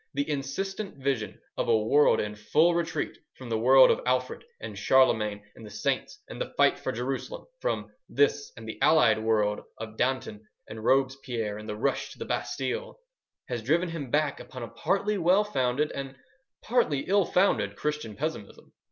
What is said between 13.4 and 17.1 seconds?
driven him back upon a partly well founded and partly